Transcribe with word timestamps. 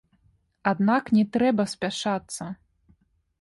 Аднак 0.71 1.11
не 1.17 1.25
трэба 1.35 1.67
спяшацца. 1.75 2.49